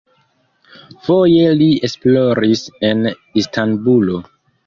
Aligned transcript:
Foje 1.09 1.51
li 1.59 1.67
esploris 1.89 2.63
en 2.89 3.05
Istanbulo. 3.43 4.19